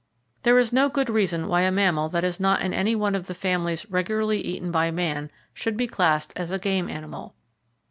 [0.41, 3.27] There is no good reason why a mammal that is not in any one of
[3.27, 7.35] the families regularly eaten by man should be classed as a game animal.